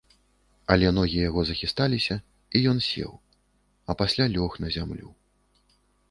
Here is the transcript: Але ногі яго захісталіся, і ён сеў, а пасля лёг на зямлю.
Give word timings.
Але 0.75 0.87
ногі 0.97 1.17
яго 1.29 1.41
захісталіся, 1.49 2.15
і 2.59 2.61
ён 2.71 2.79
сеў, 2.87 3.11
а 3.91 3.97
пасля 3.99 4.25
лёг 4.37 4.51
на 4.65 4.73
зямлю. 4.77 5.07